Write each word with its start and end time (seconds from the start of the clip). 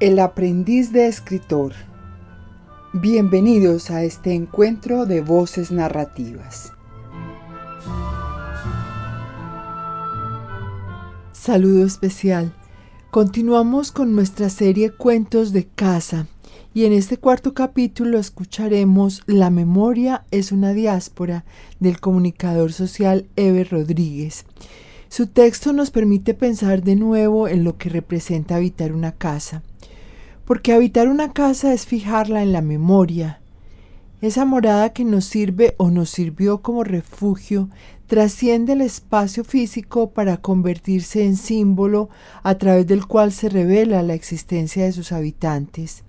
El 0.00 0.18
aprendiz 0.18 0.92
de 0.92 1.06
escritor. 1.06 1.72
Bienvenidos 2.92 3.92
a 3.92 4.02
este 4.02 4.34
encuentro 4.34 5.06
de 5.06 5.20
voces 5.20 5.70
narrativas. 5.70 6.72
Saludo 11.30 11.86
especial. 11.86 12.52
Continuamos 13.12 13.92
con 13.92 14.16
nuestra 14.16 14.50
serie 14.50 14.90
Cuentos 14.90 15.52
de 15.52 15.64
Casa 15.68 16.26
y 16.74 16.86
en 16.86 16.92
este 16.92 17.16
cuarto 17.18 17.54
capítulo 17.54 18.18
escucharemos 18.18 19.22
La 19.26 19.50
memoria 19.50 20.24
es 20.32 20.50
una 20.50 20.72
diáspora 20.72 21.44
del 21.78 22.00
comunicador 22.00 22.72
social 22.72 23.28
Eber 23.36 23.70
Rodríguez. 23.70 24.44
Su 25.14 25.28
texto 25.28 25.72
nos 25.72 25.92
permite 25.92 26.34
pensar 26.34 26.82
de 26.82 26.96
nuevo 26.96 27.46
en 27.46 27.62
lo 27.62 27.78
que 27.78 27.88
representa 27.88 28.56
habitar 28.56 28.92
una 28.92 29.12
casa 29.12 29.62
porque 30.44 30.72
habitar 30.72 31.06
una 31.06 31.32
casa 31.32 31.72
es 31.72 31.86
fijarla 31.86 32.42
en 32.42 32.52
la 32.52 32.62
memoria. 32.62 33.40
Esa 34.22 34.44
morada 34.44 34.92
que 34.92 35.04
nos 35.04 35.24
sirve 35.24 35.76
o 35.76 35.92
nos 35.92 36.10
sirvió 36.10 36.62
como 36.62 36.82
refugio 36.82 37.70
trasciende 38.08 38.72
el 38.72 38.80
espacio 38.80 39.44
físico 39.44 40.10
para 40.10 40.38
convertirse 40.38 41.24
en 41.24 41.36
símbolo 41.36 42.08
a 42.42 42.58
través 42.58 42.84
del 42.88 43.06
cual 43.06 43.30
se 43.30 43.48
revela 43.48 44.02
la 44.02 44.14
existencia 44.14 44.82
de 44.82 44.90
sus 44.90 45.12
habitantes. 45.12 46.02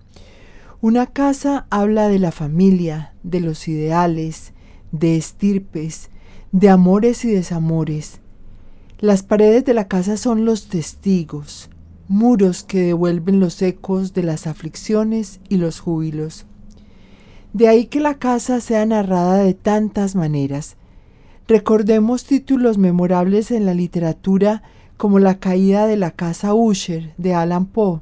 Una 0.80 1.06
casa 1.06 1.68
habla 1.70 2.08
de 2.08 2.18
la 2.18 2.32
familia, 2.32 3.14
de 3.22 3.38
los 3.38 3.68
ideales, 3.68 4.52
de 4.90 5.16
estirpes, 5.16 6.10
de 6.50 6.70
amores 6.70 7.24
y 7.24 7.30
desamores. 7.30 8.18
Las 8.98 9.22
paredes 9.22 9.66
de 9.66 9.74
la 9.74 9.88
casa 9.88 10.16
son 10.16 10.46
los 10.46 10.68
testigos, 10.68 11.68
muros 12.08 12.62
que 12.62 12.80
devuelven 12.80 13.40
los 13.40 13.60
ecos 13.60 14.14
de 14.14 14.22
las 14.22 14.46
aflicciones 14.46 15.38
y 15.50 15.58
los 15.58 15.80
júbilos. 15.80 16.46
De 17.52 17.68
ahí 17.68 17.86
que 17.86 18.00
la 18.00 18.14
casa 18.14 18.58
sea 18.62 18.86
narrada 18.86 19.36
de 19.36 19.52
tantas 19.52 20.14
maneras. 20.14 20.76
Recordemos 21.46 22.24
títulos 22.24 22.78
memorables 22.78 23.50
en 23.50 23.66
la 23.66 23.74
literatura 23.74 24.62
como 24.96 25.18
La 25.18 25.38
caída 25.40 25.86
de 25.86 25.98
la 25.98 26.12
casa 26.12 26.54
Usher 26.54 27.12
de 27.18 27.34
Alan 27.34 27.66
Poe, 27.66 28.00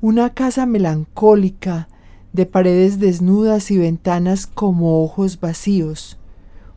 una 0.00 0.32
casa 0.32 0.64
melancólica, 0.64 1.88
de 2.32 2.46
paredes 2.46 3.00
desnudas 3.00 3.72
y 3.72 3.78
ventanas 3.78 4.46
como 4.46 5.02
ojos 5.02 5.40
vacíos, 5.40 6.18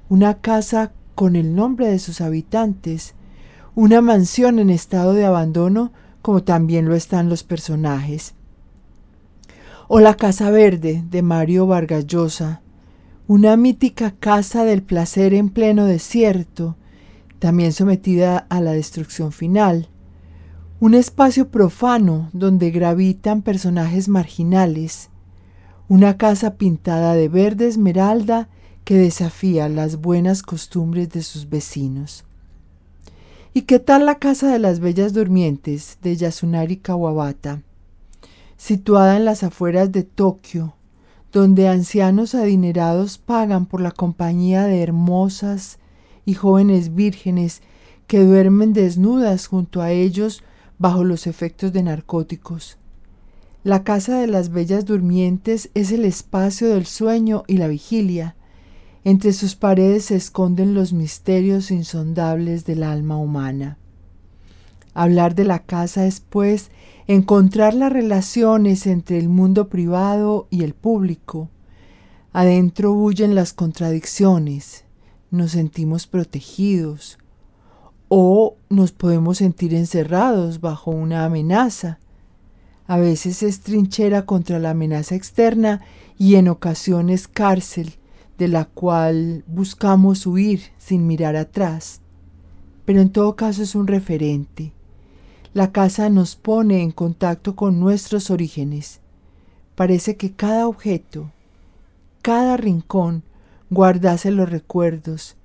una 0.10 0.40
casa 0.40 0.92
con 1.14 1.36
el 1.36 1.54
nombre 1.54 1.88
de 1.88 2.00
sus 2.00 2.20
habitantes, 2.20 3.14
una 3.76 4.02
mansión 4.02 4.60
en 4.60 4.70
estado 4.70 5.14
de 5.14 5.26
abandono 5.26 5.92
como 6.22 6.44
también 6.44 6.86
lo 6.86 6.96
están 6.96 7.28
los 7.28 7.44
personajes. 7.44 8.36
O 9.88 10.00
La 10.00 10.16
Casa 10.16 10.52
Verde 10.52 11.04
de 11.10 11.22
Mario 11.22 11.66
Vargas 11.66 12.06
Llosa, 12.06 12.62
una 13.28 13.58
mítica 13.58 14.12
casa 14.12 14.64
del 14.64 14.84
placer 14.84 15.34
en 15.34 15.50
pleno 15.50 15.86
desierto, 15.86 16.76
también 17.40 17.74
sometida 17.74 18.38
a 18.38 18.62
la 18.62 18.72
destrucción 18.74 19.32
final. 19.32 19.90
Un 20.80 20.94
espacio 20.94 21.50
profano 21.50 22.30
donde 22.32 22.70
gravitan 22.72 23.42
personajes 23.42 24.08
marginales. 24.08 25.10
Una 25.88 26.18
casa 26.18 26.56
pintada 26.56 27.16
de 27.16 27.28
verde 27.28 27.68
esmeralda 27.68 28.50
que 28.84 28.98
desafía 28.98 29.68
las 29.68 29.98
buenas 29.98 30.44
costumbres 30.44 31.10
de 31.10 31.24
sus 31.24 31.50
vecinos. 31.50 32.26
¿Y 33.56 33.64
qué 33.64 33.78
tal 33.78 34.08
la 34.08 34.16
Casa 34.18 34.52
de 34.52 34.58
las 34.58 34.80
Bellas 34.80 35.14
Durmientes 35.14 36.00
de 36.02 36.16
Yasunari 36.16 36.78
Kawabata? 36.78 37.62
Situada 38.58 39.16
en 39.16 39.26
las 39.26 39.44
afueras 39.44 39.92
de 39.92 40.02
Tokio, 40.02 40.73
donde 41.32 41.67
ancianos 41.67 42.33
adinerados 42.33 43.20
pagan 43.20 43.67
por 43.67 43.80
la 43.80 43.92
compañía 43.92 44.64
de 44.64 44.82
hermosas 44.82 45.77
y 46.26 46.33
jóvenes 46.33 46.95
vírgenes 46.95 47.61
que 48.08 48.26
duermen 48.26 48.73
desnudas 48.73 49.45
junto 49.45 49.83
a 49.83 49.92
ellos 49.92 50.42
bajo 50.80 51.04
los 51.04 51.27
efectos 51.27 51.72
de 51.73 51.83
narcóticos. 51.83 52.80
La 53.64 53.83
casa 53.83 54.17
de 54.17 54.26
las 54.26 54.50
bellas 54.50 54.86
durmientes 54.86 55.70
es 55.76 55.92
el 55.92 56.06
espacio 56.06 56.70
del 56.70 56.88
sueño 56.88 57.44
y 57.45 57.58
la 57.58 57.67
vigilia, 57.67 58.36
entre 59.05 59.33
sus 59.33 59.55
paredes 59.55 60.05
se 60.05 60.15
esconden 60.15 60.73
los 60.73 60.93
misterios 60.93 61.71
insondables 61.71 62.65
del 62.65 62.83
alma 62.83 63.17
humana. 63.17 63.77
Hablar 64.93 65.36
de 65.36 65.43
la 65.43 65.59
casa 65.59 66.05
es, 66.05 66.21
pues, 66.21 66.71
encontrar 67.08 67.73
las 67.73 67.91
relaciones 67.91 68.87
entre 68.87 69.17
el 69.17 69.27
mundo 69.27 69.67
privado 69.67 70.47
y 70.49 70.64
el 70.64 70.73
público. 70.73 71.49
Adentro 72.31 72.93
bullen 72.93 73.36
las 73.36 73.53
contradicciones, 73.53 74.86
nos 75.31 75.52
sentimos 75.52 76.08
protegidos 76.08 77.17
o 78.08 78.55
nos 78.70 78.91
podemos 78.91 79.39
sentir 79.39 79.73
encerrados 79.73 80.61
bajo 80.61 80.91
una 80.91 81.25
amenaza. 81.25 81.99
A 82.85 82.97
veces 82.97 83.43
es 83.43 83.61
trinchera 83.61 84.25
contra 84.25 84.59
la 84.59 84.71
amenaza 84.71 85.15
externa 85.15 85.81
y 86.17 86.35
en 86.35 86.47
ocasiones 86.47 87.27
cárcel 87.27 87.97
de 88.43 88.49
la 88.49 88.65
cual 88.65 89.45
buscamos 89.48 90.27
huir 90.27 90.64
sin 90.77 91.08
mirar 91.08 91.37
atrás, 91.37 92.02
pero 92.83 92.99
en 92.99 93.09
todo 93.09 93.37
caso 93.37 93.64
es 93.64 93.73
un 93.73 93.87
referente. 93.87 94.73
La 95.54 95.71
casa 95.71 96.09
nos 96.09 96.36
pone 96.36 96.82
en 96.82 96.92
contacto 96.92 97.55
con 97.55 97.80
nuestros 97.80 98.30
orígenes. 98.30 98.99
Parece 99.76 100.17
que 100.17 100.33
cada 100.33 100.67
objeto, 100.67 101.32
cada 102.21 102.58
rincón 102.58 103.23
guardase 103.70 104.30
los 104.30 104.49
recuerdos, 104.49 105.37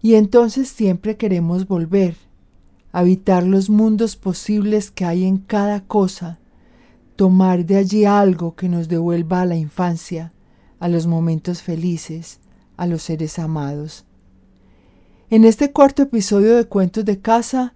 y 0.00 0.14
entonces 0.14 0.70
siempre 0.70 1.18
queremos 1.18 1.68
volver, 1.68 2.16
habitar 2.92 3.42
los 3.42 3.68
mundos 3.68 4.16
posibles 4.16 4.90
que 4.90 5.04
hay 5.04 5.24
en 5.24 5.36
cada 5.36 5.82
cosa, 5.82 6.38
tomar 7.14 7.66
de 7.66 7.76
allí 7.76 8.06
algo 8.06 8.54
que 8.54 8.70
nos 8.70 8.88
devuelva 8.88 9.42
a 9.42 9.46
la 9.46 9.56
infancia, 9.56 10.32
a 10.82 10.88
los 10.88 11.06
momentos 11.06 11.62
felices, 11.62 12.40
a 12.76 12.88
los 12.88 13.04
seres 13.04 13.38
amados. 13.38 14.04
En 15.30 15.44
este 15.44 15.70
cuarto 15.70 16.02
episodio 16.02 16.56
de 16.56 16.64
Cuentos 16.64 17.04
de 17.04 17.20
Casa 17.20 17.74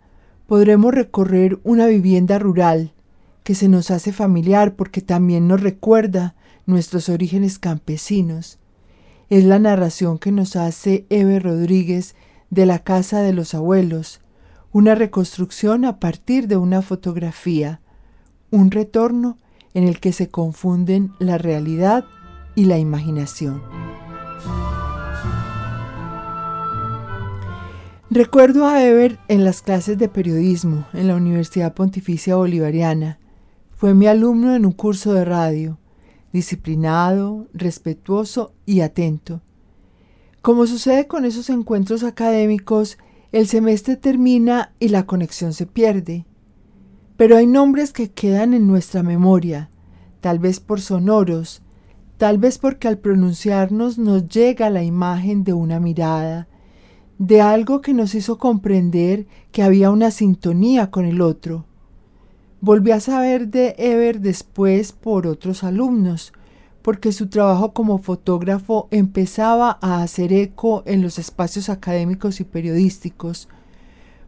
podremos 0.49 0.93
recorrer 0.93 1.61
una 1.63 1.87
vivienda 1.87 2.41
rural 2.41 2.95
que 3.45 3.55
se 3.55 3.69
nos 3.69 3.93
hace 3.93 4.13
familiar 4.13 4.75
porque 4.75 5.03
también 5.03 5.47
nos 5.47 5.61
recuerda 5.61 6.35
nuestros 6.67 7.09
orígenes 7.09 7.61
campesinos. 7.61 8.59
Es 9.31 9.45
la 9.45 9.61
narración 9.61 10.19
que 10.19 10.33
nos 10.33 10.57
hace 10.57 11.07
Eve 11.09 11.39
Rodríguez 11.39 12.17
de 12.51 12.67
la 12.67 12.81
casa 12.81 13.23
de 13.23 13.33
los 13.33 13.55
abuelos, 13.55 14.21
una 14.73 14.97
reconstrucción 14.97 15.85
a 15.85 16.01
partir 16.01 16.49
de 16.49 16.57
una 16.57 16.83
fotografía, 16.83 17.81
un 18.51 18.73
retorno 18.73 19.39
en 19.75 19.85
el 19.85 20.01
que 20.01 20.13
se 20.13 20.29
confunden 20.29 21.13
la 21.21 21.39
realidad 21.39 22.05
y 22.57 22.65
la 22.65 22.79
imaginación. 22.79 23.63
Recuerdo 28.11 28.67
a 28.67 28.83
Eber 28.83 29.19
en 29.29 29.45
las 29.45 29.63
clases 29.63 29.99
de 29.99 30.09
periodismo 30.09 30.87
en 30.93 31.07
la 31.07 31.17
Universidad 31.17 31.75
Pontificia 31.75 32.35
Bolivariana. 32.37 33.19
Fue 33.77 33.95
mi 33.95 34.07
alumno 34.07 34.57
en 34.57 34.65
un 34.65 34.73
curso 34.73 35.13
de 35.13 35.25
radio, 35.25 35.79
disciplinado, 36.33 37.47
respetuoso 37.53 38.55
y 38.65 38.81
atento. 38.81 39.43
Como 40.41 40.67
sucede 40.67 41.07
con 41.07 41.25
esos 41.25 41.51
encuentros 41.51 42.05
académicos, 42.05 42.97
el 43.33 43.49
semestre 43.49 43.97
termina 43.97 44.73
y 44.79 44.89
la 44.89 45.05
conexión 45.05 45.53
se 45.53 45.67
pierde. 45.67 46.25
Pero 47.17 47.37
hay 47.37 47.47
nombres 47.47 47.93
que 47.93 48.13
quedan 48.13 48.55
en 48.55 48.67
nuestra 48.67 49.03
memoria, 49.03 49.69
tal 50.21 50.39
vez 50.39 50.61
por 50.61 50.81
sonoros, 50.81 51.63
tal 52.19 52.39
vez 52.39 52.59
porque 52.59 52.89
al 52.89 52.99
pronunciarnos 52.99 53.99
nos 53.99 54.29
llega 54.29 54.71
la 54.71 54.83
imagen 54.83 55.45
de 55.45 55.53
una 55.53 55.81
mirada, 55.81 56.49
de 57.19 57.41
algo 57.41 57.81
que 57.81 57.95
nos 57.95 58.15
hizo 58.15 58.39
comprender 58.39 59.27
que 59.53 59.63
había 59.63 59.91
una 59.91 60.11
sintonía 60.11 60.91
con 60.91 61.05
el 61.05 61.21
otro. 61.21 61.65
Volví 62.61 62.91
a 62.91 63.01
saber 63.01 63.49
de 63.49 63.75
Ever 63.79 64.21
después 64.21 64.93
por 64.93 65.27
otros 65.27 65.63
alumnos, 65.63 66.33
porque 66.83 67.13
su 67.13 67.29
trabajo 67.29 67.73
como 67.73 67.99
fotógrafo 67.99 68.89
empezaba 68.91 69.79
a 69.83 70.03
hacer 70.03 70.33
eco 70.33 70.83
en 70.87 71.03
los 71.03 71.19
espacios 71.19 71.69
académicos 71.69 72.41
y 72.41 72.45
periodísticos. 72.45 73.49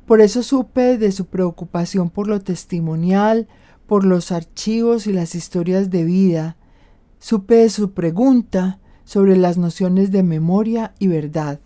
Por 0.06 0.20
eso 0.20 0.42
supe 0.42 0.98
de 0.98 1.12
su 1.12 1.26
preocupación 1.26 2.10
por 2.10 2.26
lo 2.26 2.40
testimonial, 2.40 3.46
por 3.86 4.04
los 4.04 4.32
archivos 4.32 5.06
y 5.06 5.12
las 5.12 5.34
historias 5.34 5.90
de 5.90 6.04
vida, 6.04 6.57
Supe 7.18 7.56
de 7.56 7.70
su 7.70 7.92
pregunta 7.92 8.78
sobre 9.04 9.36
las 9.36 9.58
nociones 9.58 10.12
de 10.12 10.22
memoria 10.22 10.94
y 10.98 11.08
verdad. 11.08 11.60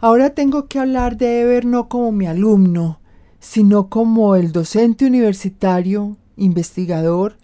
Ahora 0.00 0.30
tengo 0.30 0.66
que 0.66 0.78
hablar 0.78 1.16
de 1.16 1.40
Eber 1.40 1.64
no 1.64 1.88
como 1.88 2.12
mi 2.12 2.26
alumno, 2.26 3.00
sino 3.40 3.88
como 3.88 4.36
el 4.36 4.52
docente 4.52 5.06
universitario 5.06 6.16
investigador, 6.36 7.36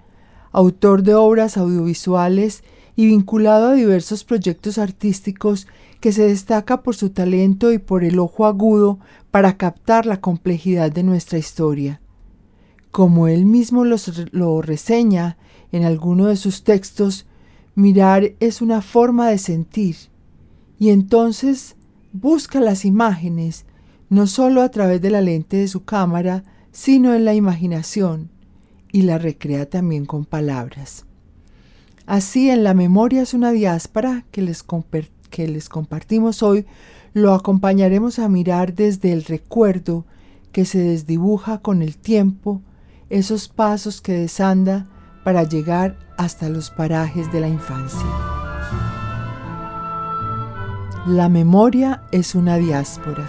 autor 0.52 1.02
de 1.02 1.14
obras 1.14 1.56
audiovisuales 1.56 2.64
y 2.96 3.06
vinculado 3.06 3.68
a 3.68 3.74
diversos 3.74 4.24
proyectos 4.24 4.78
artísticos 4.78 5.66
que 6.00 6.12
se 6.12 6.26
destaca 6.26 6.82
por 6.82 6.96
su 6.96 7.10
talento 7.10 7.72
y 7.72 7.78
por 7.78 8.04
el 8.04 8.18
ojo 8.18 8.46
agudo 8.46 8.98
para 9.30 9.56
captar 9.56 10.06
la 10.06 10.20
complejidad 10.20 10.90
de 10.90 11.02
nuestra 11.02 11.38
historia. 11.38 12.00
Como 12.90 13.28
él 13.28 13.44
mismo 13.44 13.84
lo 13.84 14.62
reseña 14.62 15.36
en 15.72 15.84
alguno 15.84 16.26
de 16.26 16.36
sus 16.36 16.64
textos, 16.64 17.26
mirar 17.74 18.32
es 18.40 18.60
una 18.60 18.82
forma 18.82 19.28
de 19.28 19.38
sentir, 19.38 19.96
y 20.78 20.90
entonces 20.90 21.76
busca 22.12 22.60
las 22.60 22.84
imágenes, 22.84 23.64
no 24.08 24.26
solo 24.26 24.62
a 24.62 24.70
través 24.70 25.00
de 25.00 25.10
la 25.10 25.20
lente 25.20 25.56
de 25.56 25.68
su 25.68 25.84
cámara, 25.84 26.42
sino 26.72 27.14
en 27.14 27.24
la 27.24 27.34
imaginación, 27.34 28.30
y 28.92 29.02
la 29.02 29.18
recrea 29.18 29.68
también 29.68 30.04
con 30.04 30.24
palabras. 30.24 31.06
Así, 32.06 32.50
en 32.50 32.64
la 32.64 32.74
memoria 32.74 33.22
es 33.22 33.34
una 33.34 33.52
diáspora 33.52 34.24
que 34.32 34.42
les, 34.42 34.64
que 35.30 35.46
les 35.46 35.68
compartimos 35.68 36.42
hoy, 36.42 36.66
lo 37.12 37.34
acompañaremos 37.34 38.18
a 38.18 38.28
mirar 38.28 38.74
desde 38.74 39.12
el 39.12 39.24
recuerdo 39.24 40.06
que 40.50 40.64
se 40.64 40.78
desdibuja 40.78 41.58
con 41.58 41.82
el 41.82 41.96
tiempo, 41.96 42.62
esos 43.10 43.48
pasos 43.48 44.00
que 44.00 44.12
desanda 44.12 44.86
para 45.24 45.42
llegar 45.42 45.98
hasta 46.16 46.48
los 46.48 46.70
parajes 46.70 47.30
de 47.32 47.40
la 47.40 47.48
infancia. 47.48 48.06
La 51.06 51.28
memoria 51.28 52.02
es 52.12 52.34
una 52.34 52.56
diáspora. 52.56 53.28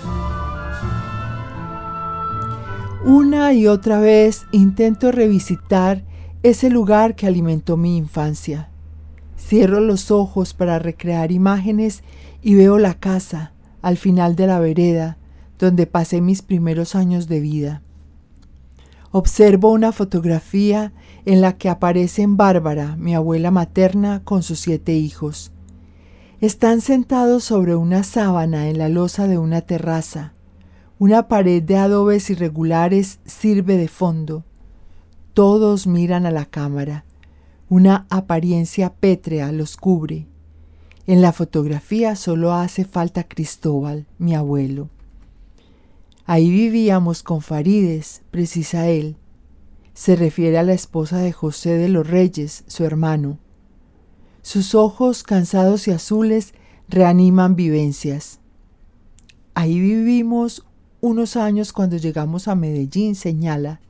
Una 3.03 3.53
y 3.53 3.67
otra 3.67 3.99
vez 3.99 4.45
intento 4.51 5.11
revisitar 5.11 6.03
ese 6.43 6.69
lugar 6.69 7.15
que 7.15 7.27
alimentó 7.27 7.75
mi 7.75 7.97
infancia. 7.97 8.69
Cierro 9.37 9.79
los 9.79 10.11
ojos 10.11 10.53
para 10.53 10.79
recrear 10.79 11.31
imágenes 11.31 12.03
y 12.41 12.55
veo 12.55 12.77
la 12.77 12.93
casa 12.93 13.53
al 13.81 13.97
final 13.97 14.35
de 14.35 14.47
la 14.47 14.59
vereda 14.59 15.17
donde 15.57 15.87
pasé 15.87 16.21
mis 16.21 16.41
primeros 16.41 16.95
años 16.95 17.27
de 17.27 17.39
vida. 17.39 17.81
Observo 19.13 19.71
una 19.71 19.91
fotografía 19.91 20.93
en 21.25 21.41
la 21.41 21.57
que 21.57 21.67
aparecen 21.67 22.37
Bárbara, 22.37 22.95
mi 22.95 23.13
abuela 23.13 23.51
materna, 23.51 24.23
con 24.23 24.41
sus 24.41 24.59
siete 24.59 24.93
hijos. 24.93 25.51
Están 26.39 26.79
sentados 26.79 27.43
sobre 27.43 27.75
una 27.75 28.03
sábana 28.03 28.69
en 28.69 28.77
la 28.77 28.87
losa 28.87 29.27
de 29.27 29.37
una 29.37 29.61
terraza. 29.61 30.33
Una 30.97 31.27
pared 31.27 31.61
de 31.61 31.77
adobes 31.77 32.29
irregulares 32.29 33.19
sirve 33.25 33.75
de 33.75 33.89
fondo. 33.89 34.45
Todos 35.33 35.87
miran 35.87 36.25
a 36.25 36.31
la 36.31 36.45
cámara. 36.45 37.03
Una 37.67 38.05
apariencia 38.09 38.93
pétrea 38.93 39.51
los 39.51 39.75
cubre. 39.75 40.27
En 41.05 41.21
la 41.21 41.33
fotografía 41.33 42.15
solo 42.15 42.53
hace 42.53 42.85
falta 42.85 43.25
Cristóbal, 43.25 44.05
mi 44.17 44.35
abuelo. 44.35 44.89
Ahí 46.25 46.49
vivíamos 46.49 47.23
con 47.23 47.41
Farides, 47.41 48.21
precisa 48.31 48.87
él. 48.87 49.17
Se 49.93 50.15
refiere 50.15 50.57
a 50.57 50.63
la 50.63 50.73
esposa 50.73 51.17
de 51.17 51.31
José 51.31 51.71
de 51.77 51.89
los 51.89 52.07
Reyes, 52.07 52.63
su 52.67 52.83
hermano. 52.83 53.39
Sus 54.41 54.75
ojos 54.75 55.23
cansados 55.23 55.87
y 55.87 55.91
azules 55.91 56.53
reaniman 56.87 57.55
vivencias. 57.55 58.39
Ahí 59.53 59.79
vivimos 59.79 60.65
unos 61.01 61.35
años 61.35 61.73
cuando 61.73 61.97
llegamos 61.97 62.47
a 62.47 62.55
Medellín, 62.55 63.15
señala. 63.15 63.81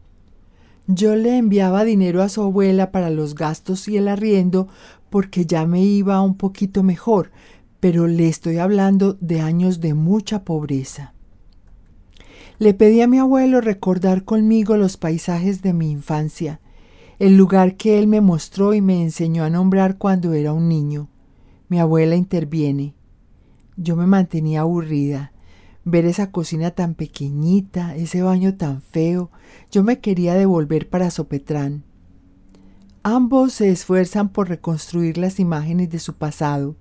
Yo 0.87 1.15
le 1.15 1.37
enviaba 1.37 1.83
dinero 1.83 2.23
a 2.23 2.29
su 2.29 2.41
abuela 2.41 2.91
para 2.91 3.09
los 3.09 3.35
gastos 3.35 3.87
y 3.87 3.97
el 3.97 4.07
arriendo 4.07 4.67
porque 5.09 5.45
ya 5.45 5.65
me 5.65 5.83
iba 5.83 6.21
un 6.21 6.35
poquito 6.35 6.83
mejor, 6.83 7.31
pero 7.79 8.07
le 8.07 8.27
estoy 8.27 8.57
hablando 8.57 9.17
de 9.19 9.41
años 9.41 9.79
de 9.81 9.93
mucha 9.93 10.43
pobreza. 10.43 11.13
Le 12.61 12.75
pedí 12.75 13.01
a 13.01 13.07
mi 13.07 13.17
abuelo 13.17 13.59
recordar 13.59 14.23
conmigo 14.23 14.77
los 14.77 14.95
paisajes 14.95 15.63
de 15.63 15.73
mi 15.73 15.89
infancia, 15.89 16.59
el 17.17 17.35
lugar 17.35 17.75
que 17.75 17.97
él 17.97 18.05
me 18.05 18.21
mostró 18.21 18.75
y 18.75 18.81
me 18.81 19.01
enseñó 19.01 19.43
a 19.43 19.49
nombrar 19.49 19.97
cuando 19.97 20.33
era 20.33 20.53
un 20.53 20.69
niño. 20.69 21.09
Mi 21.69 21.79
abuela 21.79 22.15
interviene. 22.15 22.93
Yo 23.77 23.95
me 23.95 24.05
mantenía 24.05 24.61
aburrida 24.61 25.31
ver 25.85 26.05
esa 26.05 26.29
cocina 26.29 26.69
tan 26.69 26.93
pequeñita, 26.93 27.95
ese 27.95 28.21
baño 28.21 28.55
tan 28.55 28.83
feo, 28.83 29.31
yo 29.71 29.81
me 29.83 29.99
quería 29.99 30.35
devolver 30.35 30.87
para 30.87 31.09
Sopetrán. 31.09 31.83
Ambos 33.01 33.53
se 33.53 33.71
esfuerzan 33.71 34.29
por 34.29 34.49
reconstruir 34.49 35.17
las 35.17 35.39
imágenes 35.39 35.89
de 35.89 35.97
su 35.97 36.13
pasado. 36.13 36.75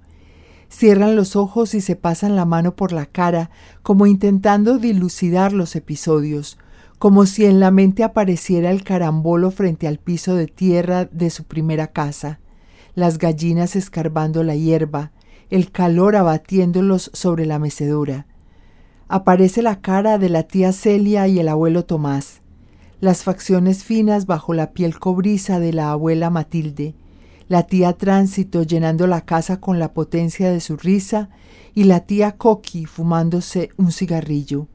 Cierran 0.71 1.17
los 1.17 1.35
ojos 1.35 1.75
y 1.75 1.81
se 1.81 1.97
pasan 1.97 2.37
la 2.37 2.45
mano 2.45 2.77
por 2.77 2.93
la 2.93 3.05
cara, 3.05 3.51
como 3.83 4.07
intentando 4.07 4.79
dilucidar 4.79 5.53
los 5.53 5.75
episodios, 5.77 6.59
como 6.99 7.27
si 7.27 7.45
en 7.45 7.61
la 7.61 7.71
mente 7.71 8.05
apareciera 8.05 8.71
el 8.71 8.85
carambolo 8.85 9.51
frente 9.51 9.89
al 9.89 9.99
piso 9.99 10.37
de 10.37 10.47
tierra 10.47 11.07
de 11.07 11.31
su 11.31 11.45
primera 11.45 11.89
casa, 11.89 12.39
las 12.95 13.19
gallinas 13.19 13.75
escarbando 13.75 14.45
la 14.45 14.55
hierba, 14.55 15.11
el 15.51 15.73
calor 15.73 16.15
abatiéndolos 16.15 17.11
sobre 17.15 17.47
la 17.47 17.59
mecedora. 17.59 18.27
Aparece 19.09 19.63
la 19.63 19.81
cara 19.81 20.19
de 20.19 20.29
la 20.29 20.45
tía 20.45 20.73
Celia 20.73 21.27
y 21.27 21.41
el 21.41 21.49
abuelo 21.49 21.85
Tomás, 21.85 22.43
las 23.01 23.25
facciones 23.25 23.83
finas 23.83 24.27
bajo 24.27 24.55
la 24.55 24.73
piel 24.73 24.99
cobriza 24.99 25.59
de 25.59 25.73
la 25.73 25.91
abuela 25.91 26.31
Matilde, 26.31 26.95
la 27.51 27.65
tía 27.65 27.95
Tránsito 27.95 28.63
llenando 28.63 29.09
la 29.09 29.23
casa 29.23 29.59
con 29.59 29.81
la 29.81 29.93
potencia 29.93 30.53
de 30.53 30.61
su 30.61 30.77
risa 30.77 31.31
y 31.75 31.83
la 31.83 32.07
tía 32.07 32.37
Coqui 32.37 32.87
fumándose 32.87 33.71
un 33.77 33.91
cigarrillo. 33.91 34.69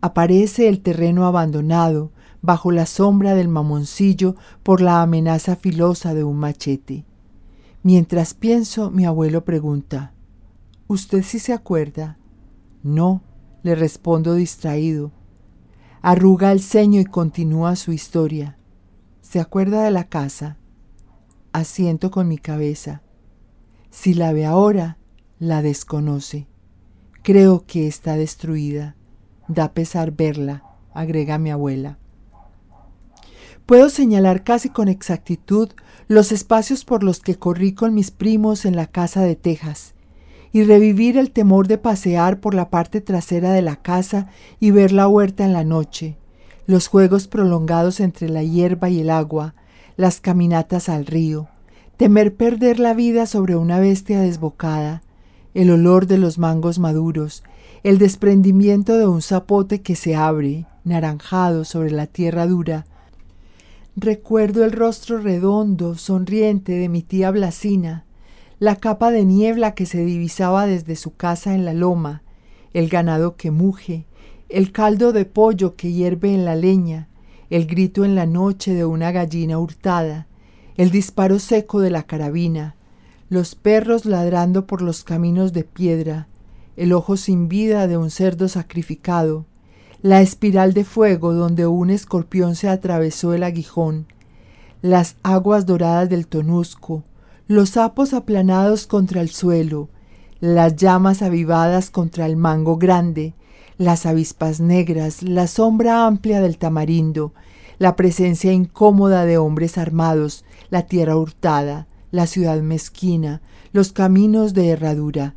Aparece 0.00 0.68
el 0.68 0.82
terreno 0.82 1.26
abandonado, 1.26 2.12
bajo 2.42 2.70
la 2.70 2.86
sombra 2.86 3.34
del 3.34 3.48
mamoncillo 3.48 4.36
por 4.62 4.82
la 4.82 5.02
amenaza 5.02 5.56
filosa 5.56 6.14
de 6.14 6.22
un 6.22 6.36
machete. 6.36 7.04
Mientras 7.82 8.34
pienso, 8.34 8.92
mi 8.92 9.04
abuelo 9.04 9.44
pregunta, 9.44 10.12
¿Usted 10.86 11.24
sí 11.24 11.40
se 11.40 11.52
acuerda? 11.52 12.18
No, 12.84 13.24
le 13.64 13.74
respondo 13.74 14.34
distraído. 14.34 15.10
Arruga 16.02 16.52
el 16.52 16.60
ceño 16.60 17.00
y 17.00 17.04
continúa 17.04 17.74
su 17.74 17.90
historia. 17.90 18.58
¿Se 19.22 19.40
acuerda 19.40 19.82
de 19.82 19.90
la 19.90 20.04
casa? 20.04 20.56
Asiento 21.56 22.10
con 22.10 22.28
mi 22.28 22.36
cabeza. 22.36 23.00
Si 23.88 24.12
la 24.12 24.34
ve 24.34 24.44
ahora, 24.44 24.98
la 25.38 25.62
desconoce. 25.62 26.46
Creo 27.22 27.64
que 27.66 27.86
está 27.86 28.14
destruida. 28.16 28.94
Da 29.48 29.72
pesar 29.72 30.12
verla, 30.12 30.64
agrega 30.92 31.38
mi 31.38 31.50
abuela. 31.50 31.96
Puedo 33.64 33.88
señalar 33.88 34.44
casi 34.44 34.68
con 34.68 34.88
exactitud 34.88 35.70
los 36.08 36.30
espacios 36.30 36.84
por 36.84 37.02
los 37.02 37.20
que 37.20 37.36
corrí 37.36 37.72
con 37.72 37.94
mis 37.94 38.10
primos 38.10 38.66
en 38.66 38.76
la 38.76 38.86
casa 38.86 39.22
de 39.22 39.34
Texas, 39.34 39.94
y 40.52 40.62
revivir 40.62 41.16
el 41.16 41.30
temor 41.30 41.68
de 41.68 41.78
pasear 41.78 42.38
por 42.38 42.52
la 42.52 42.68
parte 42.68 43.00
trasera 43.00 43.54
de 43.54 43.62
la 43.62 43.76
casa 43.76 44.28
y 44.60 44.72
ver 44.72 44.92
la 44.92 45.08
huerta 45.08 45.46
en 45.46 45.54
la 45.54 45.64
noche, 45.64 46.18
los 46.66 46.86
juegos 46.86 47.28
prolongados 47.28 48.00
entre 48.00 48.28
la 48.28 48.42
hierba 48.42 48.90
y 48.90 49.00
el 49.00 49.08
agua, 49.08 49.54
las 49.96 50.20
caminatas 50.20 50.88
al 50.88 51.06
río, 51.06 51.48
temer 51.96 52.34
perder 52.34 52.78
la 52.78 52.94
vida 52.94 53.26
sobre 53.26 53.56
una 53.56 53.80
bestia 53.80 54.20
desbocada, 54.20 55.02
el 55.54 55.70
olor 55.70 56.06
de 56.06 56.18
los 56.18 56.38
mangos 56.38 56.78
maduros, 56.78 57.42
el 57.82 57.98
desprendimiento 57.98 58.98
de 58.98 59.06
un 59.06 59.22
zapote 59.22 59.80
que 59.80 59.96
se 59.96 60.14
abre, 60.14 60.66
naranjado 60.84 61.64
sobre 61.64 61.90
la 61.90 62.06
tierra 62.06 62.46
dura. 62.46 62.84
Recuerdo 63.96 64.64
el 64.64 64.72
rostro 64.72 65.18
redondo, 65.18 65.94
sonriente 65.94 66.72
de 66.72 66.88
mi 66.90 67.02
tía 67.02 67.30
Blasina, 67.30 68.04
la 68.58 68.76
capa 68.76 69.10
de 69.10 69.24
niebla 69.24 69.74
que 69.74 69.86
se 69.86 70.04
divisaba 70.04 70.66
desde 70.66 70.96
su 70.96 71.14
casa 71.14 71.54
en 71.54 71.64
la 71.64 71.72
loma, 71.72 72.22
el 72.74 72.88
ganado 72.88 73.36
que 73.36 73.50
muge, 73.50 74.04
el 74.48 74.72
caldo 74.72 75.12
de 75.12 75.24
pollo 75.24 75.76
que 75.76 75.92
hierve 75.92 76.34
en 76.34 76.44
la 76.44 76.54
leña, 76.54 77.08
el 77.50 77.66
grito 77.66 78.04
en 78.04 78.14
la 78.14 78.26
noche 78.26 78.74
de 78.74 78.84
una 78.84 79.12
gallina 79.12 79.58
hurtada, 79.58 80.26
el 80.76 80.90
disparo 80.90 81.38
seco 81.38 81.80
de 81.80 81.90
la 81.90 82.02
carabina, 82.02 82.74
los 83.28 83.54
perros 83.54 84.04
ladrando 84.04 84.66
por 84.66 84.82
los 84.82 85.04
caminos 85.04 85.52
de 85.52 85.64
piedra, 85.64 86.28
el 86.76 86.92
ojo 86.92 87.16
sin 87.16 87.48
vida 87.48 87.86
de 87.86 87.96
un 87.96 88.10
cerdo 88.10 88.48
sacrificado, 88.48 89.46
la 90.02 90.20
espiral 90.20 90.74
de 90.74 90.84
fuego 90.84 91.32
donde 91.32 91.66
un 91.66 91.90
escorpión 91.90 92.54
se 92.54 92.68
atravesó 92.68 93.32
el 93.32 93.42
aguijón, 93.42 94.06
las 94.82 95.16
aguas 95.22 95.66
doradas 95.66 96.08
del 96.08 96.26
tonusco, 96.26 97.02
los 97.48 97.70
sapos 97.70 98.12
aplanados 98.12 98.86
contra 98.86 99.20
el 99.20 99.30
suelo, 99.30 99.88
las 100.40 100.76
llamas 100.76 101.22
avivadas 101.22 101.90
contra 101.90 102.26
el 102.26 102.36
mango 102.36 102.76
grande, 102.76 103.34
las 103.78 104.06
avispas 104.06 104.60
negras, 104.60 105.22
la 105.22 105.46
sombra 105.46 106.06
amplia 106.06 106.40
del 106.40 106.58
tamarindo, 106.58 107.32
la 107.78 107.96
presencia 107.96 108.52
incómoda 108.52 109.24
de 109.24 109.38
hombres 109.38 109.76
armados, 109.78 110.44
la 110.70 110.82
tierra 110.82 111.16
hurtada, 111.16 111.86
la 112.10 112.26
ciudad 112.26 112.60
mezquina, 112.62 113.42
los 113.72 113.92
caminos 113.92 114.54
de 114.54 114.68
herradura, 114.68 115.34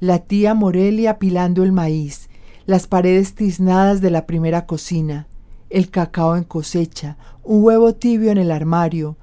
la 0.00 0.18
tía 0.18 0.54
Morelia 0.54 1.12
apilando 1.12 1.62
el 1.62 1.72
maíz, 1.72 2.28
las 2.66 2.86
paredes 2.86 3.34
tiznadas 3.34 4.00
de 4.00 4.10
la 4.10 4.26
primera 4.26 4.66
cocina, 4.66 5.26
el 5.70 5.90
cacao 5.90 6.36
en 6.36 6.44
cosecha, 6.44 7.16
un 7.42 7.64
huevo 7.64 7.94
tibio 7.94 8.30
en 8.30 8.38
el 8.38 8.50
armario, 8.50 9.16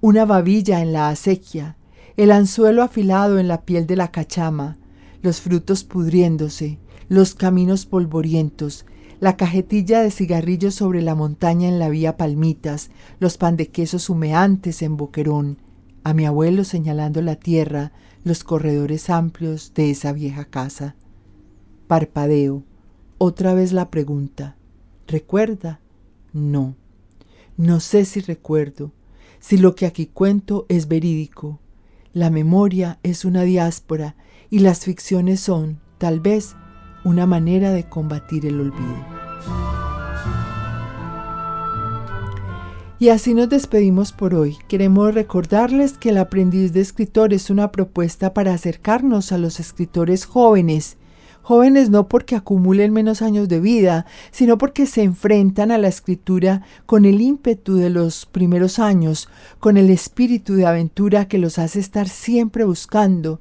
una 0.00 0.24
babilla 0.24 0.80
en 0.80 0.92
la 0.92 1.08
acequia, 1.08 1.76
el 2.16 2.30
anzuelo 2.30 2.82
afilado 2.82 3.38
en 3.38 3.48
la 3.48 3.62
piel 3.62 3.86
de 3.86 3.96
la 3.96 4.10
cachama, 4.12 4.78
los 5.22 5.40
frutos 5.40 5.84
pudriéndose, 5.84 6.78
los 7.08 7.34
caminos 7.34 7.86
polvorientos, 7.86 8.86
la 9.20 9.36
cajetilla 9.36 10.02
de 10.02 10.10
cigarrillos 10.10 10.74
sobre 10.74 11.00
la 11.00 11.14
montaña 11.14 11.68
en 11.68 11.78
la 11.78 11.88
vía 11.88 12.16
Palmitas, 12.16 12.90
los 13.20 13.38
pan 13.38 13.56
de 13.56 13.68
quesos 13.68 14.10
humeantes 14.10 14.82
en 14.82 14.96
Boquerón, 14.96 15.58
a 16.04 16.14
mi 16.14 16.26
abuelo 16.26 16.64
señalando 16.64 17.22
la 17.22 17.36
tierra, 17.36 17.92
los 18.24 18.42
corredores 18.44 19.10
amplios 19.10 19.72
de 19.74 19.90
esa 19.90 20.12
vieja 20.12 20.44
casa. 20.44 20.96
Parpadeo. 21.86 22.64
Otra 23.18 23.54
vez 23.54 23.72
la 23.72 23.90
pregunta. 23.90 24.56
¿Recuerda? 25.06 25.80
No. 26.32 26.74
No 27.56 27.78
sé 27.80 28.04
si 28.04 28.20
recuerdo, 28.20 28.92
si 29.38 29.58
lo 29.58 29.74
que 29.74 29.86
aquí 29.86 30.06
cuento 30.06 30.66
es 30.68 30.88
verídico. 30.88 31.60
La 32.12 32.30
memoria 32.30 32.98
es 33.02 33.24
una 33.24 33.42
diáspora 33.42 34.16
y 34.50 34.60
las 34.60 34.80
ficciones 34.80 35.40
son, 35.40 35.80
tal 35.98 36.20
vez, 36.20 36.56
una 37.04 37.26
manera 37.26 37.72
de 37.72 37.84
combatir 37.84 38.46
el 38.46 38.60
olvido. 38.60 39.12
Y 43.02 43.08
así 43.08 43.34
nos 43.34 43.48
despedimos 43.48 44.12
por 44.12 44.32
hoy. 44.32 44.56
Queremos 44.68 45.12
recordarles 45.12 45.94
que 45.94 46.10
el 46.10 46.18
aprendiz 46.18 46.72
de 46.72 46.80
escritor 46.80 47.34
es 47.34 47.50
una 47.50 47.72
propuesta 47.72 48.32
para 48.32 48.54
acercarnos 48.54 49.32
a 49.32 49.38
los 49.38 49.58
escritores 49.58 50.24
jóvenes. 50.24 50.98
Jóvenes 51.42 51.90
no 51.90 52.06
porque 52.06 52.36
acumulen 52.36 52.92
menos 52.92 53.20
años 53.20 53.48
de 53.48 53.58
vida, 53.58 54.06
sino 54.30 54.56
porque 54.56 54.86
se 54.86 55.02
enfrentan 55.02 55.72
a 55.72 55.78
la 55.78 55.88
escritura 55.88 56.62
con 56.86 57.04
el 57.04 57.20
ímpetu 57.20 57.74
de 57.74 57.90
los 57.90 58.24
primeros 58.26 58.78
años, 58.78 59.28
con 59.58 59.76
el 59.76 59.90
espíritu 59.90 60.54
de 60.54 60.66
aventura 60.66 61.26
que 61.26 61.38
los 61.38 61.58
hace 61.58 61.80
estar 61.80 62.08
siempre 62.08 62.62
buscando, 62.62 63.40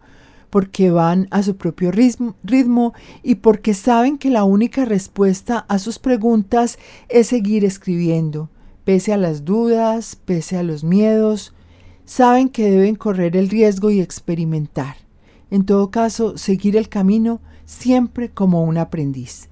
porque 0.52 0.92
van 0.92 1.28
a 1.32 1.42
su 1.42 1.58
propio 1.58 1.92
ritmo, 1.92 2.94
y 3.24 3.36
porque 3.36 3.74
saben 3.74 4.20
que 4.20 4.30
la 4.30 4.44
única 4.44 4.86
respuesta 4.86 5.66
a 5.68 5.80
sus 5.80 5.98
preguntas 5.98 6.78
es 7.10 7.28
seguir 7.28 7.66
escribiendo 7.66 8.50
pese 8.84 9.14
a 9.14 9.18
las 9.18 9.46
dudas, 9.46 10.16
pese 10.16 10.58
a 10.58 10.64
los 10.64 10.84
miedos, 10.84 11.54
saben 12.06 12.50
que 12.50 12.70
deben 12.70 12.96
correr 12.96 13.38
el 13.38 13.50
riesgo 13.50 13.92
y 13.92 14.02
experimentar. 14.02 14.96
En 15.50 15.66
todo 15.66 15.92
caso, 15.92 16.38
seguir 16.38 16.76
el 16.76 16.90
camino 16.90 17.42
siempre 17.66 18.30
como 18.30 18.64
un 18.64 18.78
aprendiz. 18.78 19.51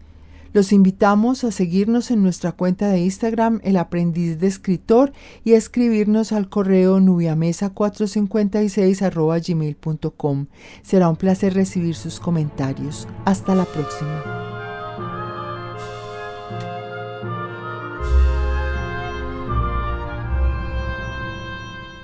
Los 0.52 0.74
invitamos 0.74 1.44
a 1.44 1.52
seguirnos 1.52 2.10
en 2.12 2.22
nuestra 2.24 2.54
cuenta 2.54 2.90
de 2.90 3.00
Instagram, 3.00 3.60
El 3.64 3.78
Aprendiz 3.78 4.40
de 4.40 4.48
Escritor, 4.48 5.14
y 5.44 5.54
a 5.54 5.58
escribirnos 5.58 6.32
al 6.32 6.50
correo 6.50 7.00
nubiamesa456 7.00 9.48
gmail.com. 9.48 10.48
Será 10.82 11.10
un 11.10 11.18
placer 11.18 11.54
recibir 11.54 11.94
sus 11.96 12.20
comentarios. 12.20 13.08
Hasta 13.26 13.54
la 13.54 13.66
próxima. 13.66 14.24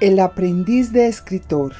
El 0.01 0.19
aprendiz 0.19 0.91
de 0.91 1.07
escritor 1.07 1.73